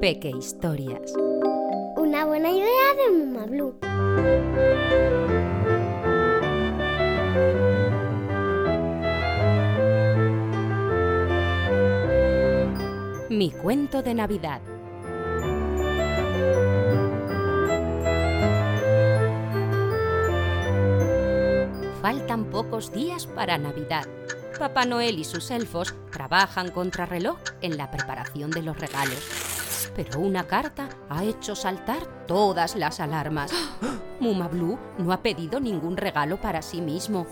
[0.00, 1.12] Peque Historias.
[1.96, 3.76] Una buena idea de Muma Blue.
[13.28, 14.60] Mi cuento de Navidad.
[22.02, 24.08] Faltan pocos días para Navidad.
[24.60, 29.90] Papá Noel y sus elfos trabajan contra reloj en la preparación de los regalos.
[29.96, 33.52] Pero una carta ha hecho saltar todas las alarmas.
[34.20, 37.26] Muma Blue no ha pedido ningún regalo para sí mismo.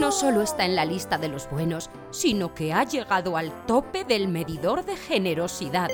[0.00, 4.02] No solo está en la lista de los buenos, sino que ha llegado al tope
[4.02, 5.90] del medidor de generosidad.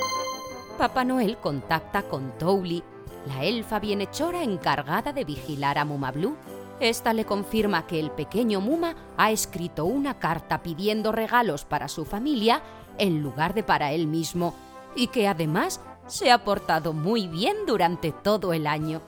[0.79, 2.83] Papá Noel contacta con Towley,
[3.27, 6.39] la elfa bienhechora encargada de vigilar a Muma Blue.
[6.81, 12.07] Esta le confirma que el pequeño Muma ha escrito una carta pidiendo regalos para su
[12.07, 12.63] familia
[12.97, 14.55] en lugar de para él mismo
[14.97, 19.03] y que además se ha portado muy bien durante todo el año.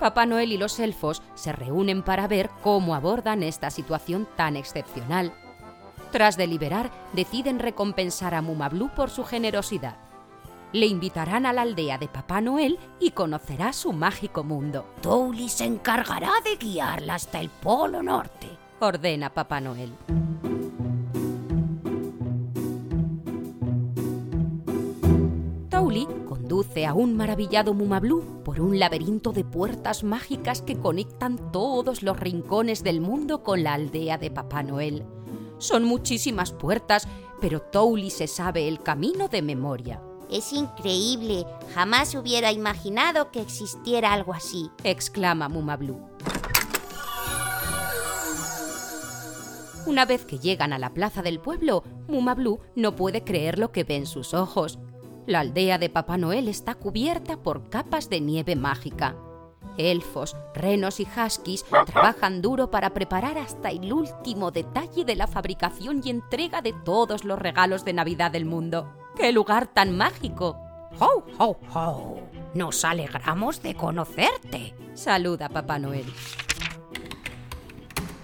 [0.00, 5.34] Papá Noel y los elfos se reúnen para ver cómo abordan esta situación tan excepcional.
[6.10, 10.09] Tras deliberar, deciden recompensar a Muma Blue por su generosidad.
[10.72, 14.86] Le invitarán a la aldea de Papá Noel y conocerá su mágico mundo.
[15.02, 18.46] Towley se encargará de guiarla hasta el Polo Norte.
[18.78, 19.92] Ordena Papá Noel.
[25.70, 31.50] Towley conduce a un maravillado Muma Blue por un laberinto de puertas mágicas que conectan
[31.50, 35.04] todos los rincones del mundo con la aldea de Papá Noel.
[35.58, 37.08] Son muchísimas puertas,
[37.40, 40.00] pero Towley se sabe el camino de memoria.
[40.30, 41.44] Es increíble.
[41.74, 44.70] Jamás hubiera imaginado que existiera algo así.
[44.84, 46.00] exclama Muma Blue.
[49.86, 53.72] Una vez que llegan a la plaza del pueblo, Muma Blue no puede creer lo
[53.72, 54.78] que ve en sus ojos.
[55.26, 59.16] La aldea de Papá Noel está cubierta por capas de nieve mágica.
[59.78, 66.02] Elfos, renos y huskies trabajan duro para preparar hasta el último detalle de la fabricación
[66.04, 68.92] y entrega de todos los regalos de Navidad del mundo.
[69.20, 70.56] ¡Qué lugar tan mágico!
[70.98, 72.20] ¡Ho, ho, ho!
[72.54, 74.74] Nos alegramos de conocerte.
[74.94, 76.06] Saluda Papá Noel.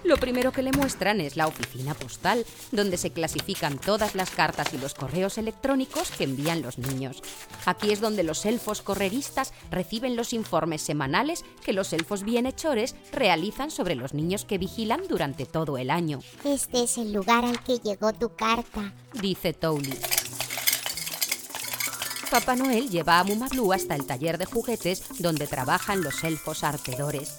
[0.03, 4.73] Lo primero que le muestran es la oficina postal, donde se clasifican todas las cartas
[4.73, 7.21] y los correos electrónicos que envían los niños.
[7.67, 13.69] Aquí es donde los elfos correristas reciben los informes semanales que los elfos bienhechores realizan
[13.69, 16.21] sobre los niños que vigilan durante todo el año.
[16.43, 19.93] Este es el lugar al que llegó tu carta, dice Towley.
[22.29, 26.63] Papá Noel lleva a Muma Blue hasta el taller de juguetes donde trabajan los elfos
[26.63, 27.33] artedores.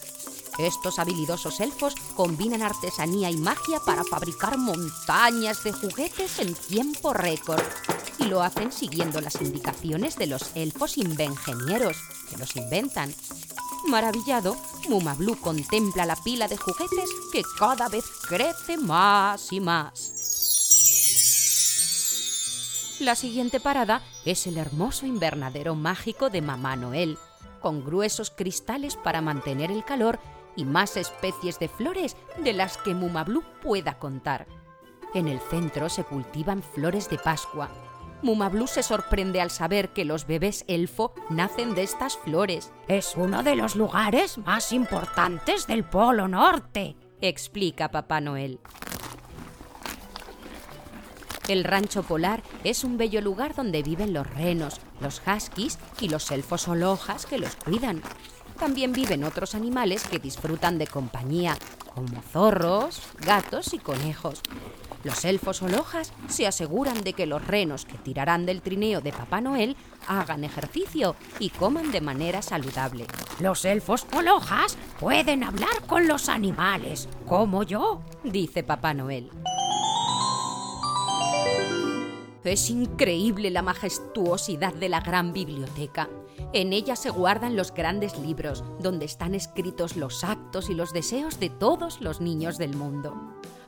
[0.59, 7.63] Estos habilidosos elfos combinan artesanía y magia para fabricar montañas de juguetes en tiempo récord.
[8.19, 11.99] Y lo hacen siguiendo las indicaciones de los elfos invengenieros,
[12.31, 13.15] que los inventan.
[13.87, 14.57] Maravillado,
[14.89, 20.18] Muma Blue contempla la pila de juguetes que cada vez crece más y más.
[23.01, 27.17] La siguiente parada es el hermoso invernadero mágico de Mamá Noel,
[27.61, 30.19] con gruesos cristales para mantener el calor
[30.57, 34.49] y más especies de flores de las que Muma Blue pueda contar.
[35.15, 37.69] En el centro se cultivan flores de Pascua.
[38.23, 42.73] Muma Blue se sorprende al saber que los bebés elfo nacen de estas flores.
[42.89, 48.59] Es uno de los lugares más importantes del Polo Norte, explica Papá Noel.
[51.49, 56.31] El rancho polar es un bello lugar donde viven los renos, los huskies y los
[56.31, 58.03] elfos olojas que los cuidan.
[58.59, 61.57] También viven otros animales que disfrutan de compañía,
[61.95, 64.43] como zorros, gatos y conejos.
[65.05, 69.41] Los elfos olojas se aseguran de que los renos que tirarán del trineo de Papá
[69.41, 69.75] Noel
[70.07, 73.07] hagan ejercicio y coman de manera saludable.
[73.41, 79.31] Los elfos olojas pueden hablar con los animales, como yo, dice Papá Noel.
[82.49, 86.09] Es increíble la majestuosidad de la gran biblioteca.
[86.55, 91.39] En ella se guardan los grandes libros, donde están escritos los actos y los deseos
[91.39, 93.15] de todos los niños del mundo.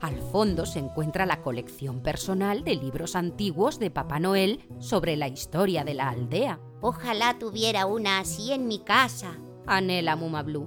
[0.00, 5.28] Al fondo se encuentra la colección personal de libros antiguos de Papá Noel sobre la
[5.28, 6.58] historia de la aldea.
[6.80, 9.36] Ojalá tuviera una así en mi casa,
[9.66, 10.66] anhela Muma Blue.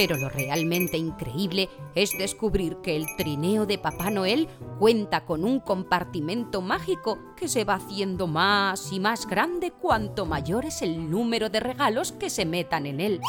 [0.00, 4.48] Pero lo realmente increíble es descubrir que el trineo de Papá Noel
[4.78, 10.64] cuenta con un compartimento mágico que se va haciendo más y más grande cuanto mayor
[10.64, 13.20] es el número de regalos que se metan en él.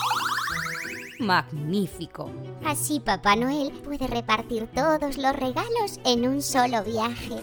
[1.19, 2.31] Magnífico.
[2.63, 7.35] Así Papá Noel puede repartir todos los regalos en un solo viaje.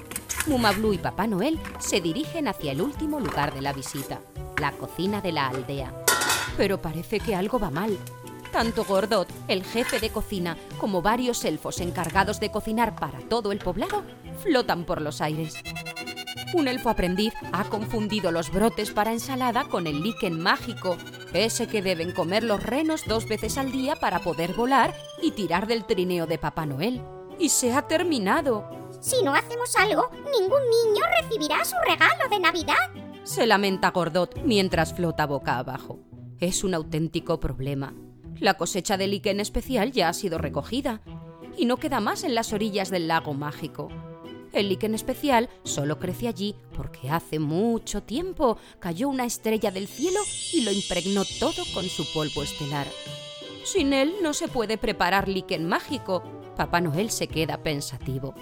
[0.46, 4.22] Mumablu y Papá Noel se dirigen hacia el último lugar de la visita,
[4.58, 5.92] la cocina de la aldea.
[6.56, 7.98] Pero parece que algo va mal.
[8.52, 13.58] Tanto Gordot, el jefe de cocina, como varios elfos encargados de cocinar para todo el
[13.58, 14.02] poblado,
[14.42, 15.54] flotan por los aires.
[16.54, 20.96] Un elfo aprendiz ha confundido los brotes para ensalada con el líquen mágico,
[21.34, 25.66] ese que deben comer los renos dos veces al día para poder volar y tirar
[25.66, 27.02] del trineo de Papá Noel.
[27.38, 28.68] Y se ha terminado.
[29.00, 32.74] Si no hacemos algo, ningún niño recibirá su regalo de Navidad.
[33.24, 36.00] Se lamenta Gordot mientras flota boca abajo.
[36.40, 37.92] Es un auténtico problema.
[38.40, 41.00] La cosecha de líquen especial ya ha sido recogida
[41.56, 43.88] y no queda más en las orillas del lago mágico.
[44.52, 50.20] El líquen especial solo crece allí porque hace mucho tiempo cayó una estrella del cielo
[50.52, 52.86] y lo impregnó todo con su polvo estelar.
[53.64, 56.22] Sin él no se puede preparar líquen mágico.
[56.56, 58.34] Papá Noel se queda pensativo.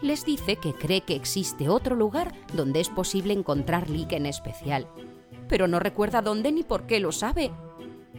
[0.00, 4.88] Les dice que cree que existe otro lugar donde es posible encontrar líquen especial,
[5.48, 7.50] pero no recuerda dónde ni por qué lo sabe.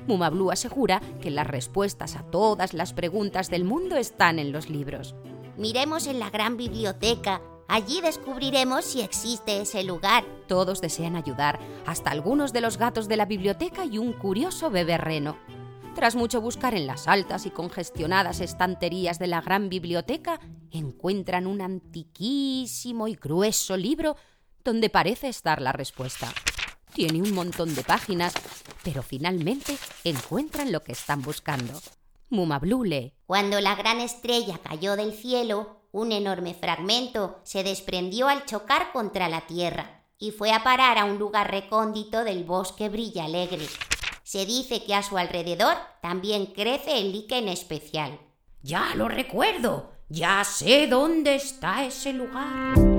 [0.07, 5.15] Mumablu asegura que las respuestas a todas las preguntas del mundo están en los libros.
[5.57, 7.41] Miremos en la gran biblioteca.
[7.67, 10.23] Allí descubriremos si existe ese lugar.
[10.47, 14.97] Todos desean ayudar, hasta algunos de los gatos de la biblioteca y un curioso bebé
[14.97, 15.37] reno.
[15.95, 21.61] Tras mucho buscar en las altas y congestionadas estanterías de la gran biblioteca, encuentran un
[21.61, 24.17] antiquísimo y grueso libro
[24.63, 26.33] donde parece estar la respuesta.
[26.95, 28.33] Tiene un montón de páginas,
[28.81, 31.73] pero finalmente encuentran lo que están buscando.
[32.29, 33.13] Mumablu lee.
[33.25, 39.27] Cuando la gran estrella cayó del cielo, un enorme fragmento se desprendió al chocar contra
[39.27, 43.67] la tierra y fue a parar a un lugar recóndito del bosque Brilla Alegre.
[44.23, 48.17] Se dice que a su alrededor también crece el líquen especial.
[48.61, 49.91] Ya lo recuerdo.
[50.07, 52.94] Ya sé dónde está ese lugar.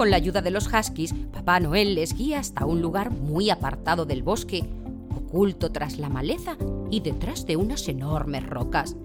[0.00, 4.06] Con la ayuda de los huskies, Papá Noel les guía hasta un lugar muy apartado
[4.06, 4.64] del bosque,
[5.14, 6.56] oculto tras la maleza
[6.90, 8.96] y detrás de unas enormes rocas.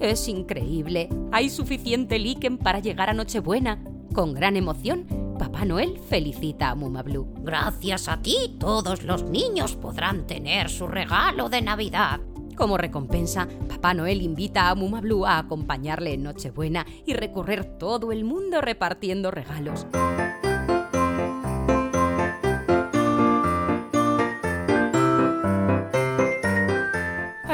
[0.00, 1.08] Es increíble.
[1.30, 3.78] Hay suficiente líquen para llegar a Nochebuena.
[4.12, 5.06] Con gran emoción,
[5.38, 7.32] Papá Noel felicita a Mumablu.
[7.42, 12.18] Gracias a ti, todos los niños podrán tener su regalo de Navidad.
[12.56, 18.24] Como recompensa, Papá Noel invita a Mumablu a acompañarle en Nochebuena y recorrer todo el
[18.24, 19.86] mundo repartiendo regalos.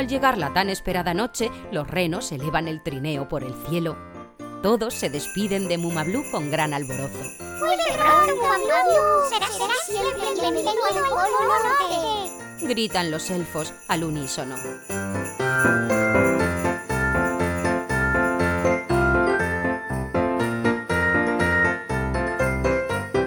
[0.07, 3.97] Al llegar la tan esperada noche, los renos elevan el trineo por el cielo.
[4.63, 7.25] Todos se despiden de Mumablu con gran alborozo.
[12.63, 14.55] Gritan los elfos al unísono.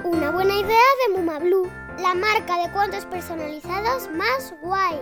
[0.05, 4.97] Una buena idea de Mumablu, la marca de cuentos personalizados más guay.